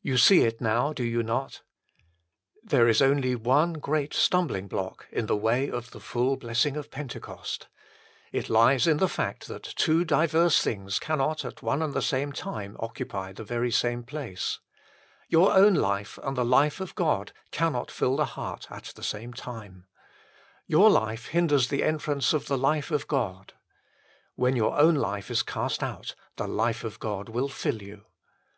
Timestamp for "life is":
24.94-25.42